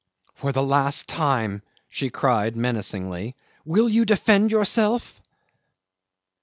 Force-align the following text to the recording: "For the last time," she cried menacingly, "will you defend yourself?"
"For 0.33 0.51
the 0.51 0.63
last 0.63 1.07
time," 1.07 1.61
she 1.87 2.09
cried 2.09 2.57
menacingly, 2.57 3.35
"will 3.67 3.87
you 3.87 4.03
defend 4.03 4.49
yourself?" 4.49 5.21